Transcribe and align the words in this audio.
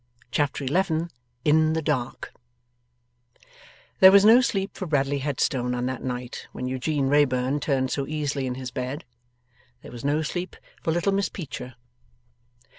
Chapter 0.31 0.63
11 0.63 1.11
IN 1.45 1.73
THE 1.73 1.81
DARK 1.83 2.33
There 3.99 4.11
was 4.11 4.25
no 4.25 4.41
sleep 4.41 4.73
for 4.75 4.87
Bradley 4.87 5.19
Headstone 5.19 5.75
on 5.75 5.85
that 5.85 6.01
night 6.03 6.47
when 6.53 6.65
Eugene 6.65 7.07
Wrayburn 7.07 7.59
turned 7.59 7.91
so 7.91 8.07
easily 8.07 8.47
in 8.47 8.55
his 8.55 8.71
bed; 8.71 9.05
there 9.83 9.91
was 9.91 10.03
no 10.03 10.23
sleep 10.23 10.55
for 10.81 10.91
little 10.91 11.11
Miss 11.11 11.29
Peecher. 11.29 11.75